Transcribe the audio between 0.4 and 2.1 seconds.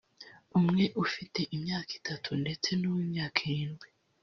umwe ufite imyaka